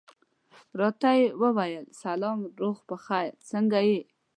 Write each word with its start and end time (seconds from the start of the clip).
راته 0.79 1.09
یې 1.17 1.25
وویل 1.41 1.85
سلام، 2.01 2.39
روغ 2.61 2.77
په 2.89 2.95
خیر، 3.05 3.31
څنګه 3.51 3.79
یې؟ 3.89 3.99